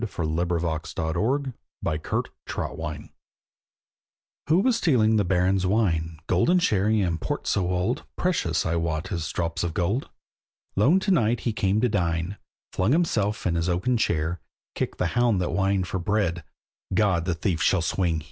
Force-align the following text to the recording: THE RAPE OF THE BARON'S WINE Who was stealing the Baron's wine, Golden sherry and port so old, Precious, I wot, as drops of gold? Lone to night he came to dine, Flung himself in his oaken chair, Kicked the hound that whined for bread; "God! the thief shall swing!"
THE 0.01 0.07
RAPE 0.07 0.49
OF 0.49 0.61
THE 0.95 1.53
BARON'S 1.83 2.75
WINE 2.75 3.13
Who 4.47 4.59
was 4.61 4.77
stealing 4.77 5.15
the 5.17 5.23
Baron's 5.23 5.67
wine, 5.67 6.17
Golden 6.25 6.57
sherry 6.57 7.01
and 7.01 7.21
port 7.21 7.45
so 7.45 7.69
old, 7.69 8.03
Precious, 8.15 8.65
I 8.65 8.77
wot, 8.77 9.11
as 9.11 9.29
drops 9.31 9.63
of 9.63 9.75
gold? 9.75 10.09
Lone 10.75 10.99
to 11.01 11.11
night 11.11 11.41
he 11.41 11.53
came 11.53 11.79
to 11.81 11.87
dine, 11.87 12.37
Flung 12.73 12.93
himself 12.93 13.45
in 13.45 13.53
his 13.53 13.69
oaken 13.69 13.95
chair, 13.95 14.41
Kicked 14.73 14.97
the 14.97 15.05
hound 15.13 15.39
that 15.39 15.49
whined 15.49 15.87
for 15.87 15.99
bread; 15.99 16.43
"God! 16.91 17.25
the 17.25 17.35
thief 17.35 17.61
shall 17.61 17.83
swing!" 17.83 18.19